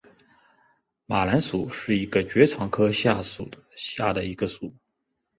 [1.05, 3.21] 马蓝属是爵床科下
[4.13, 4.73] 的一个属。